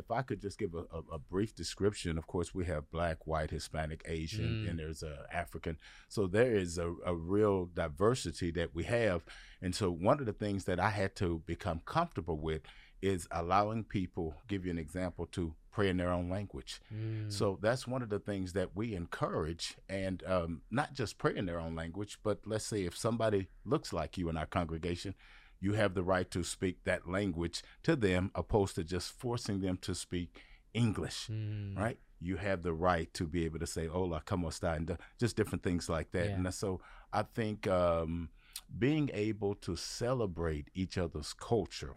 if 0.00 0.10
I 0.10 0.22
could 0.22 0.40
just 0.40 0.58
give 0.58 0.74
a, 0.74 0.78
a, 0.78 1.14
a, 1.14 1.18
brief 1.18 1.54
description, 1.54 2.18
of 2.18 2.26
course, 2.26 2.54
we 2.54 2.64
have 2.64 2.90
black, 2.90 3.26
white, 3.26 3.50
Hispanic, 3.50 4.02
Asian, 4.06 4.64
mm. 4.64 4.70
and 4.70 4.78
there's 4.78 5.02
a 5.02 5.26
African. 5.32 5.76
So 6.08 6.26
there 6.26 6.56
is 6.56 6.78
a, 6.78 6.92
a 7.06 7.14
real 7.14 7.66
diversity 7.66 8.50
that 8.52 8.74
we 8.74 8.84
have. 8.84 9.22
And 9.62 9.74
so 9.74 9.90
one 9.90 10.18
of 10.18 10.26
the 10.26 10.32
things 10.32 10.64
that 10.64 10.80
I 10.80 10.90
had 10.90 11.14
to 11.16 11.42
become 11.46 11.82
comfortable 11.84 12.38
with 12.38 12.62
is 13.02 13.28
allowing 13.30 13.84
people, 13.84 14.34
give 14.48 14.64
you 14.64 14.70
an 14.70 14.78
example, 14.78 15.26
to 15.32 15.54
pray 15.70 15.88
in 15.88 15.96
their 15.96 16.12
own 16.12 16.28
language. 16.28 16.80
Mm. 16.92 17.32
So 17.32 17.58
that's 17.60 17.86
one 17.86 18.02
of 18.02 18.08
the 18.08 18.18
things 18.18 18.52
that 18.54 18.70
we 18.74 18.94
encourage, 18.94 19.76
and 19.88 20.22
um, 20.26 20.62
not 20.70 20.94
just 20.94 21.18
pray 21.18 21.36
in 21.36 21.46
their 21.46 21.60
own 21.60 21.76
language, 21.76 22.18
but 22.22 22.40
let's 22.44 22.66
say 22.66 22.84
if 22.84 22.96
somebody 22.96 23.48
looks 23.64 23.92
like 23.92 24.18
you 24.18 24.28
in 24.28 24.36
our 24.36 24.46
congregation, 24.46 25.14
you 25.60 25.74
have 25.74 25.94
the 25.94 26.02
right 26.02 26.30
to 26.30 26.42
speak 26.42 26.84
that 26.84 27.08
language 27.08 27.62
to 27.82 27.96
them, 27.96 28.30
opposed 28.34 28.74
to 28.76 28.84
just 28.84 29.12
forcing 29.12 29.60
them 29.60 29.76
to 29.82 29.94
speak 29.94 30.40
English, 30.72 31.28
mm. 31.30 31.76
right? 31.78 31.98
You 32.20 32.36
have 32.36 32.62
the 32.62 32.72
right 32.72 33.12
to 33.14 33.26
be 33.26 33.44
able 33.44 33.58
to 33.58 33.66
say 33.66 33.86
"Hola, 33.86 34.22
como 34.24 34.48
está," 34.48 34.76
and 34.76 34.96
just 35.18 35.36
different 35.36 35.62
things 35.62 35.88
like 35.88 36.12
that. 36.12 36.26
Yeah. 36.26 36.34
And 36.34 36.54
so 36.54 36.80
I 37.12 37.22
think 37.22 37.66
um, 37.66 38.30
being 38.78 39.10
able 39.12 39.54
to 39.56 39.76
celebrate 39.76 40.68
each 40.74 40.98
other's 40.98 41.32
culture, 41.32 41.94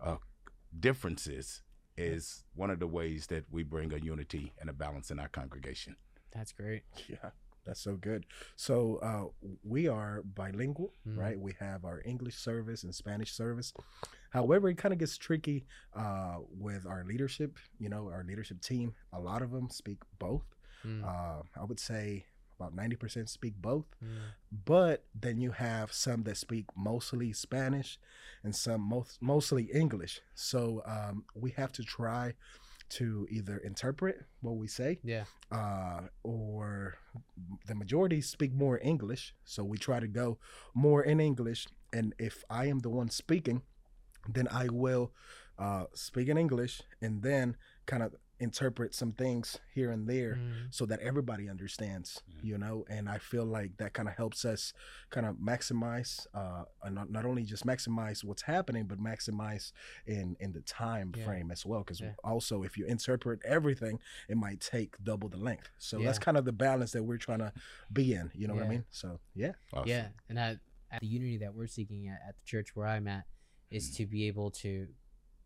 uh, 0.00 0.16
differences 0.78 1.62
is 1.96 2.44
one 2.54 2.70
of 2.70 2.78
the 2.78 2.86
ways 2.86 3.26
that 3.28 3.44
we 3.50 3.62
bring 3.62 3.92
a 3.92 3.98
unity 3.98 4.52
and 4.60 4.70
a 4.70 4.72
balance 4.72 5.10
in 5.10 5.18
our 5.18 5.28
congregation. 5.28 5.96
That's 6.32 6.52
great. 6.52 6.82
Yeah. 7.08 7.30
That's 7.70 7.82
so 7.82 7.94
good. 7.94 8.26
So 8.56 8.98
uh, 9.00 9.46
we 9.62 9.86
are 9.86 10.22
bilingual, 10.34 10.92
mm. 11.06 11.16
right? 11.16 11.38
We 11.38 11.54
have 11.60 11.84
our 11.84 12.02
English 12.04 12.34
service 12.34 12.82
and 12.82 12.92
Spanish 12.92 13.32
service. 13.32 13.72
However, 14.30 14.68
it 14.68 14.76
kind 14.76 14.92
of 14.92 14.98
gets 14.98 15.16
tricky 15.16 15.66
uh, 15.94 16.38
with 16.50 16.84
our 16.84 17.04
leadership. 17.04 17.58
You 17.78 17.88
know, 17.88 18.10
our 18.12 18.24
leadership 18.26 18.60
team. 18.60 18.94
A 19.12 19.20
lot 19.20 19.40
of 19.40 19.52
them 19.52 19.70
speak 19.70 19.98
both. 20.18 20.42
Mm. 20.84 21.04
Uh, 21.04 21.42
I 21.56 21.62
would 21.64 21.78
say 21.78 22.24
about 22.58 22.74
90% 22.74 23.28
speak 23.28 23.54
both. 23.62 23.86
Mm. 24.04 24.16
But 24.64 25.04
then 25.14 25.40
you 25.40 25.52
have 25.52 25.92
some 25.92 26.24
that 26.24 26.38
speak 26.38 26.64
mostly 26.76 27.32
Spanish 27.32 28.00
and 28.42 28.52
some 28.52 28.80
most, 28.80 29.22
mostly 29.22 29.70
English. 29.72 30.22
So 30.34 30.82
um, 30.86 31.24
we 31.36 31.52
have 31.52 31.70
to 31.74 31.84
try 31.84 32.34
to 32.90 33.26
either 33.30 33.58
interpret 33.58 34.24
what 34.40 34.56
we 34.56 34.66
say 34.66 34.98
yeah 35.02 35.24
uh, 35.52 36.00
or 36.22 36.96
the 37.66 37.74
majority 37.74 38.20
speak 38.20 38.52
more 38.52 38.78
english 38.82 39.34
so 39.44 39.64
we 39.64 39.78
try 39.78 40.00
to 40.00 40.08
go 40.08 40.38
more 40.74 41.02
in 41.02 41.20
english. 41.20 41.66
And 41.92 42.14
if 42.18 42.44
i 42.48 42.66
am 42.66 42.80
the 42.80 42.90
one 42.90 43.10
speaking 43.10 43.62
then 44.28 44.48
i 44.48 44.68
will 44.68 45.12
uh, 45.58 45.84
speak 45.94 46.28
in 46.28 46.38
english 46.38 46.82
and 47.02 47.22
then 47.22 47.56
kind 47.86 48.02
of 48.02 48.14
interpret 48.40 48.94
some 48.94 49.12
things 49.12 49.58
here 49.74 49.90
and 49.90 50.08
there 50.08 50.36
mm. 50.36 50.52
so 50.70 50.86
that 50.86 50.98
everybody 51.00 51.48
understands 51.48 52.22
mm. 52.28 52.42
you 52.42 52.56
know 52.56 52.84
and 52.88 53.08
i 53.08 53.18
feel 53.18 53.44
like 53.44 53.76
that 53.76 53.92
kind 53.92 54.08
of 54.08 54.14
helps 54.14 54.44
us 54.44 54.72
kind 55.10 55.26
of 55.26 55.36
maximize 55.36 56.26
uh 56.34 56.64
not, 56.90 57.10
not 57.10 57.26
only 57.26 57.42
just 57.44 57.66
maximize 57.66 58.24
what's 58.24 58.42
happening 58.42 58.84
but 58.84 58.98
maximize 58.98 59.72
in 60.06 60.36
in 60.40 60.52
the 60.52 60.62
time 60.62 61.12
yeah. 61.16 61.24
frame 61.24 61.50
as 61.50 61.66
well 61.66 61.80
because 61.80 62.00
yeah. 62.00 62.12
also 62.24 62.62
if 62.62 62.78
you 62.78 62.86
interpret 62.86 63.40
everything 63.44 63.98
it 64.28 64.36
might 64.36 64.60
take 64.60 64.96
double 65.04 65.28
the 65.28 65.36
length 65.36 65.70
so 65.78 65.98
yeah. 65.98 66.06
that's 66.06 66.18
kind 66.18 66.38
of 66.38 66.44
the 66.46 66.52
balance 66.52 66.92
that 66.92 67.02
we're 67.02 67.18
trying 67.18 67.40
to 67.40 67.52
be 67.92 68.14
in 68.14 68.30
you 68.34 68.48
know 68.48 68.54
what 68.54 68.64
i 68.64 68.68
mean 68.68 68.84
so 68.90 69.20
yeah 69.34 69.52
awesome. 69.74 69.88
yeah 69.88 70.06
and 70.30 70.38
at, 70.38 70.56
at 70.90 71.00
the 71.00 71.06
unity 71.06 71.36
that 71.36 71.54
we're 71.54 71.66
seeking 71.66 72.08
at, 72.08 72.20
at 72.26 72.34
the 72.36 72.44
church 72.44 72.74
where 72.74 72.86
i'm 72.86 73.06
at 73.06 73.24
is 73.70 73.90
mm. 73.90 73.96
to 73.98 74.06
be 74.06 74.26
able 74.26 74.50
to 74.50 74.86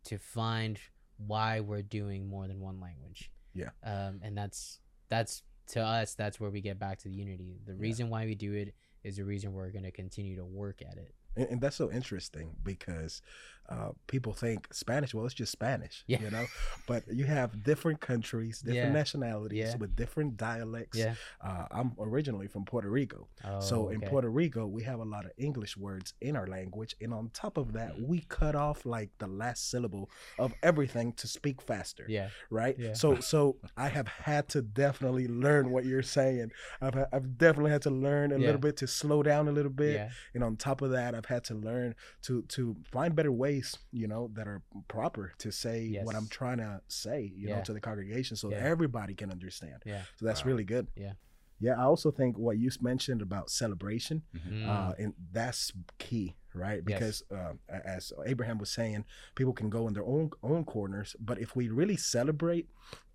to 0.04 0.18
find 0.18 0.78
why 1.18 1.60
we're 1.60 1.82
doing 1.82 2.28
more 2.28 2.46
than 2.46 2.60
one 2.60 2.80
language. 2.80 3.30
Yeah. 3.54 3.70
Um, 3.84 4.20
and 4.22 4.36
that's 4.36 4.80
that's 5.08 5.42
to 5.68 5.80
us 5.80 6.14
that's 6.14 6.38
where 6.38 6.50
we 6.50 6.60
get 6.60 6.78
back 6.78 6.98
to 7.00 7.08
the 7.08 7.14
unity. 7.14 7.56
The 7.66 7.74
reason 7.74 8.06
yeah. 8.06 8.12
why 8.12 8.26
we 8.26 8.34
do 8.34 8.52
it 8.52 8.74
is 9.02 9.16
the 9.16 9.24
reason 9.24 9.52
we're 9.52 9.70
going 9.70 9.84
to 9.84 9.90
continue 9.90 10.36
to 10.36 10.44
work 10.44 10.82
at 10.82 10.96
it 10.96 11.14
and, 11.36 11.48
and 11.48 11.60
that's 11.60 11.76
so 11.76 11.90
interesting 11.90 12.50
because 12.62 13.22
uh, 13.68 13.90
people 14.06 14.32
think 14.32 14.72
Spanish. 14.72 15.14
Well, 15.14 15.24
it's 15.24 15.34
just 15.34 15.52
Spanish, 15.52 16.04
yeah. 16.06 16.20
you 16.20 16.30
know. 16.30 16.46
But 16.86 17.04
you 17.12 17.24
have 17.24 17.62
different 17.62 18.00
countries, 18.00 18.60
different 18.60 18.92
yeah. 18.92 18.92
nationalities 18.92 19.58
yeah. 19.58 19.76
with 19.76 19.96
different 19.96 20.36
dialects. 20.36 20.98
Yeah. 20.98 21.14
Uh, 21.40 21.66
I'm 21.70 21.92
originally 21.98 22.46
from 22.46 22.64
Puerto 22.64 22.90
Rico, 22.90 23.28
oh, 23.44 23.60
so 23.60 23.88
in 23.88 24.00
Puerto 24.00 24.28
Rico 24.28 24.66
we 24.66 24.82
have 24.84 25.00
a 25.00 25.04
lot 25.04 25.24
of 25.24 25.32
English 25.38 25.76
words 25.76 26.14
in 26.20 26.36
our 26.36 26.46
language, 26.46 26.96
and 27.00 27.12
on 27.14 27.30
top 27.32 27.56
of 27.56 27.72
that, 27.72 28.00
we 28.00 28.24
cut 28.28 28.54
off 28.54 28.84
like 28.84 29.10
the 29.18 29.26
last 29.26 29.70
syllable 29.70 30.10
of 30.38 30.52
everything 30.62 31.12
to 31.14 31.26
speak 31.26 31.62
faster. 31.62 32.04
Yeah. 32.08 32.28
Right. 32.50 32.76
Yeah. 32.78 32.94
So 32.94 33.20
so 33.20 33.56
I 33.76 33.88
have 33.88 34.08
had 34.08 34.48
to 34.50 34.62
definitely 34.62 35.28
learn 35.28 35.70
what 35.70 35.84
you're 35.84 36.02
saying. 36.02 36.50
I've 36.80 36.96
I've 37.12 37.38
definitely 37.38 37.70
had 37.70 37.82
to 37.82 37.90
learn 37.90 38.32
a 38.32 38.38
little 38.38 38.60
bit 38.60 38.76
to 38.78 38.86
slow 38.86 39.22
down 39.22 39.48
a 39.48 39.52
little 39.52 39.72
bit, 39.72 39.94
yeah. 39.94 40.08
and 40.34 40.44
on 40.44 40.56
top 40.56 40.82
of 40.82 40.90
that, 40.90 41.14
I've 41.14 41.26
had 41.26 41.44
to 41.44 41.54
learn 41.54 41.94
to 42.22 42.42
to 42.42 42.76
find 42.90 43.14
better 43.14 43.32
ways, 43.32 43.53
you 43.92 44.08
know, 44.08 44.30
that 44.34 44.46
are 44.46 44.62
proper 44.88 45.32
to 45.38 45.50
say 45.50 45.82
yes. 45.82 46.04
what 46.04 46.14
I'm 46.14 46.28
trying 46.28 46.58
to 46.58 46.80
say, 46.88 47.32
you 47.36 47.48
yeah. 47.48 47.56
know, 47.56 47.62
to 47.62 47.72
the 47.72 47.80
congregation, 47.80 48.36
so 48.36 48.50
yeah. 48.50 48.58
everybody 48.58 49.14
can 49.14 49.30
understand. 49.30 49.82
Yeah. 49.84 50.02
So 50.16 50.26
that's 50.26 50.44
wow. 50.44 50.50
really 50.50 50.64
good. 50.64 50.88
Yeah. 50.96 51.12
Yeah, 51.60 51.80
I 51.80 51.84
also 51.84 52.10
think 52.10 52.36
what 52.36 52.58
you 52.58 52.70
mentioned 52.80 53.22
about 53.22 53.48
celebration, 53.48 54.22
mm-hmm. 54.36 54.68
uh, 54.68 54.92
and 54.98 55.14
that's 55.32 55.72
key, 55.98 56.36
right? 56.52 56.84
Because 56.84 57.22
yes. 57.30 57.40
uh, 57.72 57.78
as 57.84 58.12
Abraham 58.26 58.58
was 58.58 58.70
saying, 58.70 59.04
people 59.34 59.52
can 59.52 59.70
go 59.70 59.86
in 59.86 59.94
their 59.94 60.04
own 60.04 60.30
own 60.42 60.64
corners, 60.64 61.14
but 61.20 61.38
if 61.38 61.54
we 61.54 61.68
really 61.68 61.96
celebrate 61.96 62.68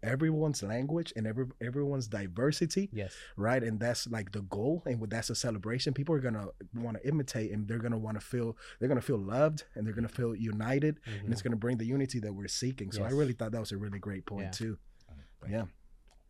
everyone's 0.04 0.64
language 0.64 1.14
and 1.16 1.28
every 1.28 1.46
everyone's 1.62 2.08
diversity, 2.08 2.90
yes, 2.92 3.14
right, 3.38 3.64
and 3.64 3.80
that's 3.80 4.08
like 4.08 4.32
the 4.32 4.42
goal, 4.44 4.84
and 4.86 5.02
that's 5.10 5.30
a 5.30 5.36
celebration. 5.36 5.94
People 5.94 6.16
are 6.16 6.20
gonna 6.20 6.48
want 6.76 6.98
to 6.98 7.08
imitate, 7.08 7.52
and 7.52 7.68
they're 7.68 7.80
gonna 7.80 7.98
want 7.98 8.20
to 8.20 8.26
feel 8.26 8.58
they're 8.80 8.90
gonna 8.90 9.02
feel 9.02 9.20
loved, 9.20 9.64
and 9.76 9.86
they're 9.86 9.94
gonna 9.94 10.08
feel 10.08 10.36
united, 10.36 11.00
mm-hmm. 11.02 11.26
and 11.26 11.34
it's 11.34 11.42
gonna 11.42 11.56
bring 11.56 11.78
the 11.78 11.86
unity 11.86 12.20
that 12.20 12.34
we're 12.34 12.48
seeking. 12.48 12.92
So 12.92 13.02
yes. 13.02 13.12
I 13.12 13.16
really 13.16 13.34
thought 13.34 13.52
that 13.52 13.60
was 13.60 13.72
a 13.72 13.78
really 13.78 14.00
great 14.00 14.26
point 14.26 14.46
yeah. 14.46 14.52
too. 14.52 14.78
Yeah. 15.50 15.66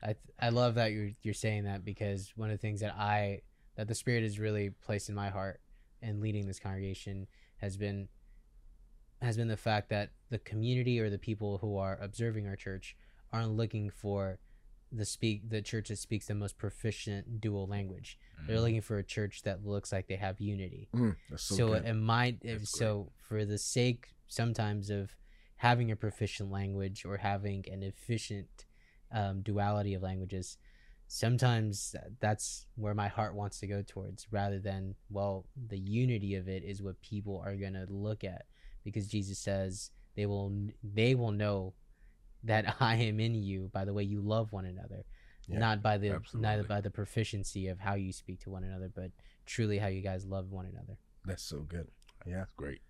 I 0.02 0.08
th- 0.08 0.18
I 0.40 0.50
love 0.50 0.76
that 0.76 0.92
you're 0.92 1.12
you're 1.24 1.34
saying 1.34 1.66
that 1.66 1.84
because 1.84 2.32
one 2.36 2.50
of 2.50 2.54
the 2.54 2.62
things 2.62 2.82
that 2.82 2.96
I 2.98 3.42
that 3.76 3.88
the 3.88 3.96
Spirit 3.96 4.24
has 4.24 4.40
really 4.40 4.70
placed 4.70 5.10
in 5.10 5.16
my 5.16 5.30
heart 5.30 5.60
and 6.02 6.22
leading 6.22 6.48
this 6.48 6.60
congregation 6.60 7.28
has 7.58 7.78
been 7.78 8.08
has 9.22 9.36
been 9.36 9.50
the 9.50 9.58
fact 9.58 9.90
that 9.90 10.12
the 10.30 10.40
community 10.40 11.00
or 11.00 11.10
the 11.10 11.18
people 11.18 11.58
who 11.58 11.78
are 11.78 11.98
observing 12.02 12.48
our 12.48 12.56
church 12.56 12.96
aren't 13.32 13.52
looking 13.52 13.90
for 13.90 14.40
the 14.92 15.06
speak 15.06 15.48
the 15.50 15.62
church 15.62 15.90
that 15.90 15.98
speaks 15.98 16.26
the 16.26 16.36
most 16.36 16.58
proficient 16.58 17.40
dual 17.40 17.68
language. 17.68 18.18
Mm. 18.42 18.48
They're 18.48 18.60
looking 18.60 18.82
for 18.82 18.98
a 18.98 19.04
church 19.04 19.44
that 19.44 19.66
looks 19.66 19.92
like 19.92 20.08
they 20.08 20.16
have 20.16 20.40
unity. 20.40 20.90
Mm, 20.96 21.16
so, 21.36 21.56
so 21.56 21.74
it 21.74 21.94
might 21.94 22.40
so 22.64 23.12
for 23.28 23.46
the 23.46 23.58
sake 23.58 24.16
sometimes 24.28 24.90
of 24.90 25.16
having 25.58 25.92
a 25.92 25.96
proficient 25.96 26.52
language 26.52 27.06
or 27.06 27.18
having 27.18 27.66
an 27.72 27.84
efficient 27.84 28.66
um, 29.12 29.42
duality 29.42 29.94
of 29.94 30.02
languages 30.02 30.58
sometimes 31.10 31.96
that's 32.20 32.68
where 32.76 32.94
my 32.94 33.08
heart 33.08 33.34
wants 33.34 33.60
to 33.60 33.66
go 33.66 33.82
towards 33.86 34.28
rather 34.32 34.60
than 34.60 34.94
well 35.10 35.44
the 35.68 35.78
unity 35.78 36.36
of 36.36 36.48
it 36.48 36.64
is 36.64 36.84
what 36.84 37.02
people 37.02 37.42
are 37.44 37.56
going 37.56 37.74
to 37.74 37.88
look 37.90 38.24
at 38.24 38.46
because 38.84 39.08
jesus 39.08 39.40
says 39.40 39.90
they 40.16 40.28
will 40.28 40.54
they 40.84 41.16
will 41.16 41.32
know 41.32 41.74
that 42.44 42.76
i 42.80 42.96
am 42.96 43.20
in 43.20 43.36
you 43.36 43.70
by 43.74 43.86
the 43.86 43.94
way 43.94 44.04
you 44.04 44.22
love 44.22 44.52
one 44.52 44.66
another. 44.66 45.06
Yeah, 45.48 45.58
not 45.58 45.82
by 45.82 45.98
the 45.98 46.12
absolutely. 46.12 46.48
neither 46.48 46.64
by 46.64 46.80
the 46.82 46.92
proficiency 46.92 47.70
of 47.70 47.80
how 47.80 47.96
you 47.96 48.14
speak 48.14 48.40
to 48.42 48.52
one 48.52 48.64
another 48.64 48.92
but 48.94 49.12
truly 49.48 49.80
how 49.80 49.88
you 49.88 50.02
guys 50.02 50.26
love 50.26 50.52
one 50.52 50.66
another. 50.66 50.98
That's 51.26 51.44
so 51.44 51.60
good. 51.62 51.88
Yeah 52.26 52.46
great 52.56 52.82